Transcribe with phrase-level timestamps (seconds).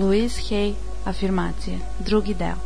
[0.00, 0.74] Louise Hay,
[1.04, 2.56] afirmacije, drugi deo.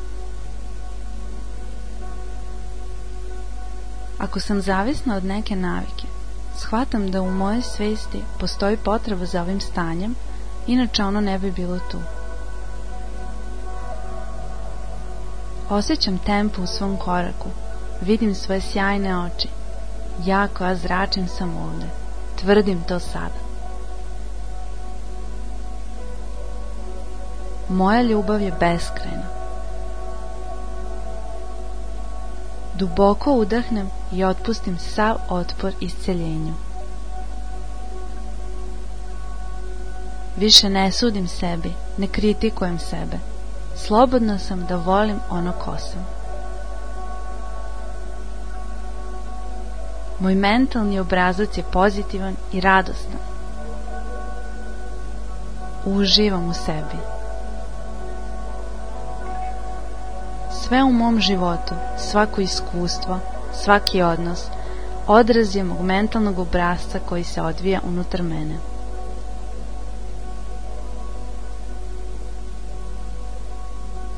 [4.19, 6.07] Ako sam zavisna od neke navike,
[6.59, 10.15] shvatam da u mojoj svesti postoji potreba za ovim stanjem,
[10.67, 11.99] inače ono ne bi bilo tu.
[15.71, 17.49] Osjećam tempo u svom koraku,
[18.01, 19.49] vidim svoje sjajne oči.
[20.27, 21.87] Ja koja zračim sam ovde,
[22.41, 23.44] tvrdim to sada.
[27.69, 29.23] Moja ljubav je beskrajna.
[32.75, 36.55] Duboko udahnem i otpustim sav otpor isceljenju.
[40.37, 43.19] Više ne sudim sebi, ne kritikujem sebe.
[43.77, 46.07] Slobodna sam da volim ono ko sam.
[50.21, 53.21] Moj mentalni obrazac je pozitivan i radostan.
[55.85, 57.14] Uživam u sebi.
[60.69, 63.19] Sve u mom životu, svako iskustvo,
[63.63, 64.45] svaki odnos,
[65.07, 68.55] odraz je mog mentalnog obrazca koji se odvija unutar mene.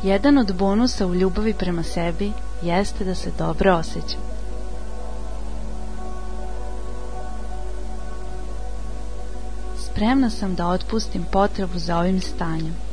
[0.03, 4.21] Jedan od bonusa u ljubavi prema sebi jeste da se dobro osjećam.
[9.79, 12.86] Spremna sam da otpustim potrebu za ovim stanjem.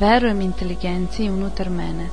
[0.00, 2.08] Verujem inteligenciji unutar mene.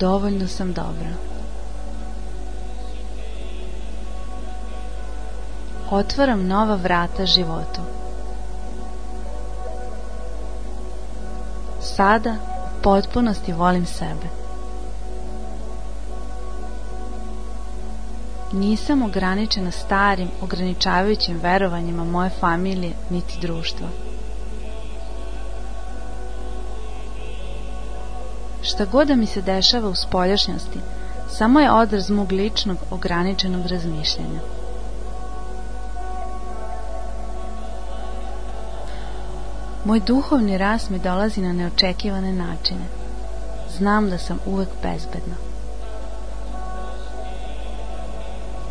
[0.00, 1.10] Dovoljno sam dobra.
[5.90, 7.80] Otvaram nova vrata životu.
[11.80, 12.36] Sada
[12.82, 14.43] potpunosti volim sebe.
[18.54, 23.86] Nisam ograničena starim, ograničavajućim verovanjima moje familije niti društva.
[28.62, 30.78] Šta god da mi se dešava u spoljašnjosti,
[31.30, 34.40] samo je odraz mog ličnog, ograničenog razmišljanja.
[39.84, 42.84] Moj duhovni rast mi dolazi na neočekivane načine.
[43.78, 45.53] Znam da sam uvek bezbedna.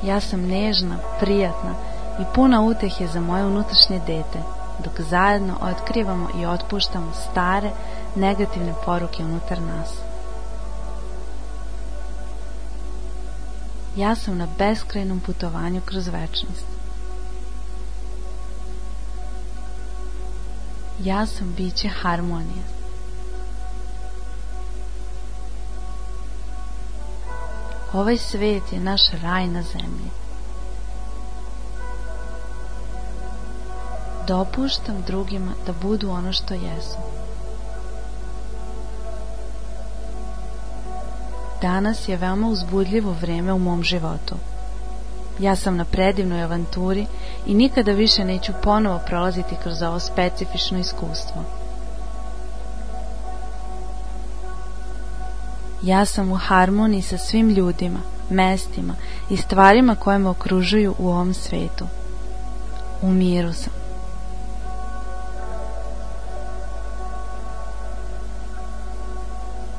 [0.03, 1.73] Ja sam nežna, prijatna
[2.19, 4.39] i puna utehe za moje unutrašnje dete,
[4.83, 7.71] dok zajedno otkrivamo i otpuštamo stare,
[8.15, 9.89] negativne poruke unutar nas.
[13.95, 16.65] Ja sam na beskrajnom putovanju kroz večnost.
[20.99, 22.82] Ja sam biće harmonije.
[27.93, 30.09] Ovaj svet je naš raj na zemlji.
[34.27, 36.97] Dopuštam drugima da budu ono što jesu.
[41.61, 44.35] Danas je veoma uzbudljivo vreme u mom životu.
[45.39, 47.05] Ja sam na predivnoj avanturi
[47.45, 51.62] i nikada više neću ponovo prolaziti kroz ovo specifično iskustvo.
[55.83, 57.99] Ja sam u harmoniji sa svim ljudima,
[58.29, 58.93] mestima
[59.29, 61.85] i stvarima koje me okružuju u ovom svetu.
[63.01, 63.73] U miru sam.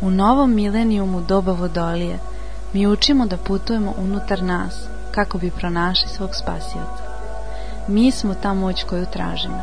[0.01, 2.19] U novom milenijumu doba vodolije
[2.73, 4.75] mi učimo da putujemo unutar nas
[5.11, 7.05] kako bi pronašli svog spasioca.
[7.89, 9.63] Mi smo ta moć koju tražimo.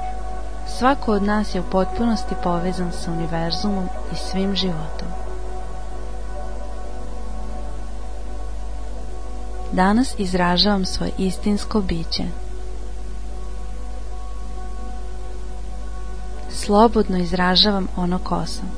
[0.78, 5.21] Svako od nas je u potpunosti povezan sa univerzumom i svim životom.
[9.72, 12.24] Danas izražavam svoje istinsko biće.
[16.50, 18.72] Slobodno izražavam ono ko sam.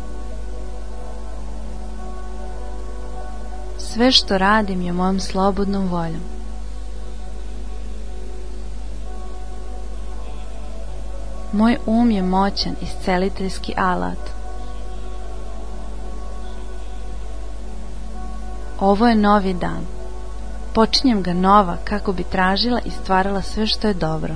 [3.77, 6.21] Sve što radim je mojom slobodnom voljom.
[11.53, 14.17] Moj um je moćan isceliteljski alat.
[18.79, 20.02] Ovo je novi dan.
[20.73, 24.35] Počinjem ga nova kako bi tražila i stvarala sve što je dobro.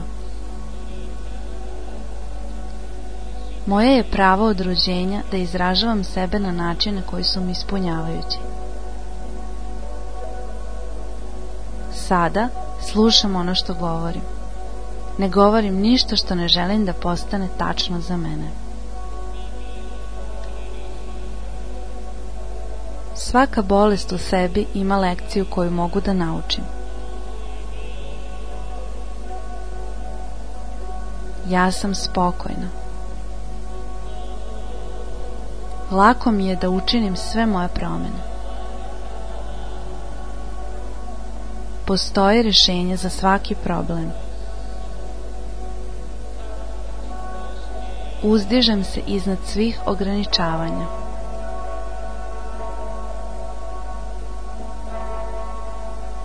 [3.66, 8.38] Moje je pravo od rođenja da izražavam sebe na načine koji su mi ispunjavajući.
[11.94, 12.50] Sada
[12.92, 14.22] slušam ono što govorim.
[15.18, 18.67] Ne govorim ništa što ne želim da postane tačno za mene.
[23.30, 26.64] Svaka bolest u sebi ima lekciju koju mogu da naučim.
[31.50, 32.68] Ja sam spokojna.
[35.92, 38.22] Lako mi je da učinim sve moje promene.
[41.86, 44.12] Postoji rešenje za svaki problem.
[48.24, 51.07] Uzdižem se iznad svih ograničavanja.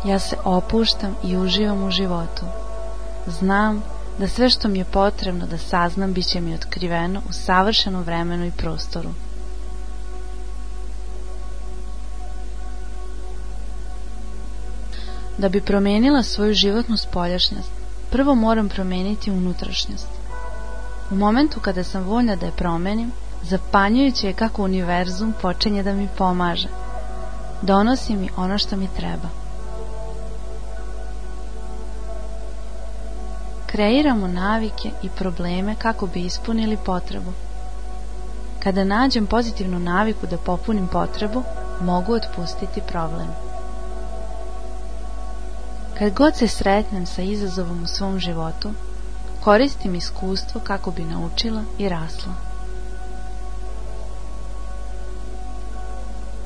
[0.05, 2.43] Ja se opuštam i uživam u životu.
[3.27, 3.83] Znam
[4.19, 8.47] da sve što mi je potrebno da saznam bit će mi otkriveno u savršenom vremenu
[8.47, 9.11] i prostoru.
[15.39, 17.71] Da bi promenila svoju životnu spoljašnjost,
[18.11, 20.09] prvo moram promeniti unutrašnjost.
[21.11, 23.13] U momentu kada sam voljna da je promenim,
[23.43, 26.69] zapanjujuće je kako univerzum počinje da mi pomaže.
[27.63, 29.42] Donosi mi ono što mi treba.
[33.73, 37.33] Kreiramo navike i probleme kako bi ispunili potrebu.
[38.63, 41.43] Kada nađem pozitivnu naviku da popunim potrebu,
[41.81, 43.29] mogu otpustiti problem.
[45.99, 48.71] Kad god se sretnem sa izazovom u svom životu,
[49.45, 52.33] koristim iskustvo kako bi naučila i rasla.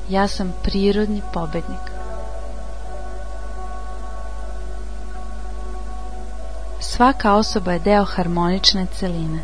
[0.09, 1.96] Ja sam prirodni pobednik.
[6.97, 9.39] Svaka osoba je deo harmonične celine.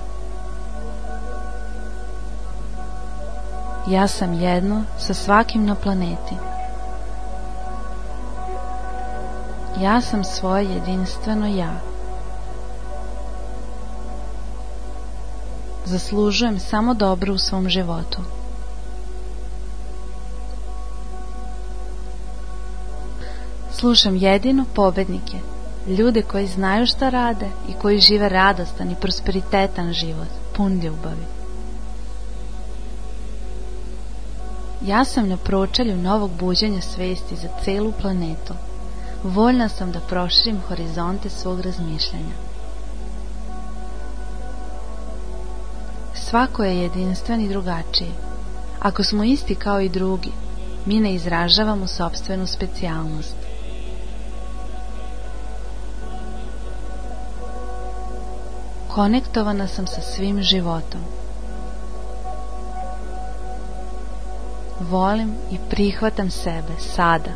[3.88, 6.35] Ja sam jedno sa svakim na planeti.
[9.81, 11.73] Ja sam svoje jedinstveno ja.
[15.85, 18.21] Zaslužujem samo dobro u svom životu.
[23.71, 25.52] Slušam jedino pobednike,
[25.88, 31.25] ljude koji znaju šta rade i koji žive radostan i prosperitetan život, pun ljubavi.
[34.85, 38.53] Ja sam na pročelju novog buđenja svesti za celu planetu.
[39.24, 42.36] Voljna sam da proširim horizonte svog razmišljanja.
[46.15, 48.12] Svako je jedinstven i drugačiji.
[48.79, 50.31] Ako smo isti kao i drugi,
[50.86, 53.43] mi ne izražavamo sobstvenu specijalnost.
[58.94, 61.01] Konektovana sam sa svim životom.
[64.80, 67.31] Volim i prihvatam sebe sada.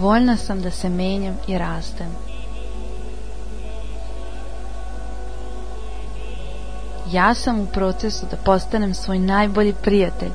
[0.00, 2.06] Voljna sam da se menjam i rastem.
[7.12, 10.32] Ja sam u procesu da postanem svoj najbolji prijatelj,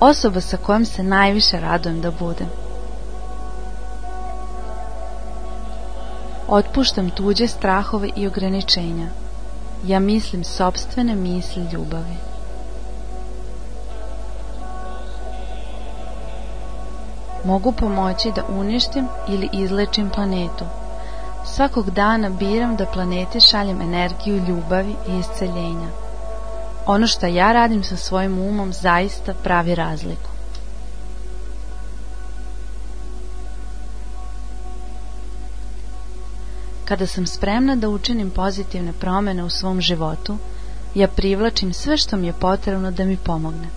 [0.00, 2.63] osoba sa kojom se najviše radujem da budem.
[6.54, 9.06] Otpuštam tuđe strahove i ograničenja.
[9.86, 12.16] Ja mislim sobstvene misli ljubavi.
[17.44, 20.64] Mogu pomoći da uništim ili izlečim planetu.
[21.44, 25.88] Svakog dana biram da planeti šaljem energiju ljubavi i isceljenja.
[26.86, 30.33] Ono što ja radim sa svojim umom zaista pravi razliku.
[36.84, 40.36] Kada sam spremna da učinim pozitivne promene u svom životu,
[40.94, 43.68] ja privlačim sve što mi je potrebno da mi pomogne.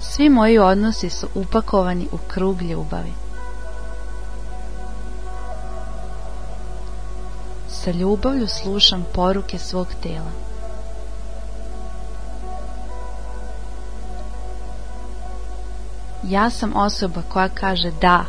[0.00, 3.12] Svi moji odnosi su upakovani u krug ljubavi.
[7.68, 10.51] Sa ljubavlju slušam poruke svog tela.
[16.22, 18.24] Ja sam osoba koja kaže da.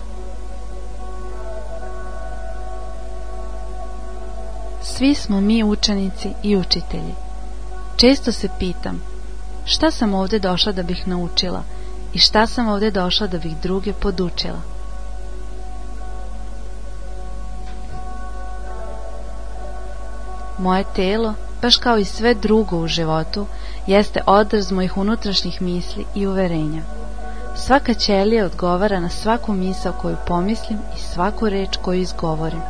[4.81, 7.13] Svi smo mi učenici i učitelji.
[7.95, 9.01] Često se pitam,
[9.65, 11.63] šta sam ovde došla da bih naučila
[12.13, 14.59] i šta sam ovde došla da bih druge podučila.
[20.57, 23.45] Moje telo, baš kao i sve drugo u životu,
[23.87, 26.81] jeste odraz mojih unutrašnjih misli i uverenja.
[27.55, 32.61] Svaka ćelija odgovara na svaku misao koju pomislim i svaku reč koju izgovorim.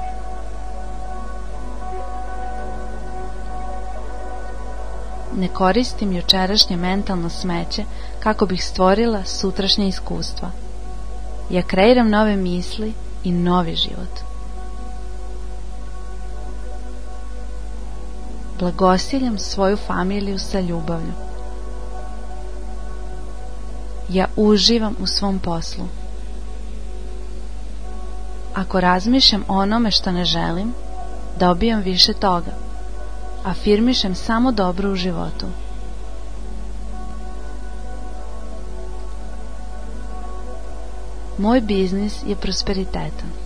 [5.38, 7.84] Ne koristim jučerašnje mentalno smeće
[8.20, 10.52] kako bih stvorila sutrašnje iskustva.
[11.50, 14.20] Ja kreiram nove misli i novi život.
[18.60, 21.33] Blagosiljam svoju familiju sa ljubavlju.
[24.10, 25.86] Ja uživam u svom poslu.
[28.54, 30.74] Ako razmišljam o onome što ne želim,
[31.40, 32.52] dobijam više toga.
[33.44, 35.46] Afirmišem samo dobro u životu.
[41.38, 43.43] Moj biznis je prosperitetan.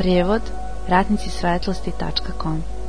[0.00, 0.40] Prijevod
[0.88, 2.79] ratnici svetlosti.com